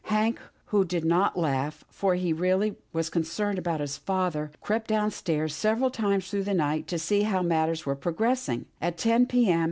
[0.05, 0.39] Hank,
[0.73, 2.75] who did not laugh, for he was really
[3.11, 7.85] concerned about his father, crept downstairs several times through the night to see how matters
[7.85, 8.65] were progressing.
[8.81, 9.51] At ten p.
[9.51, 9.59] m.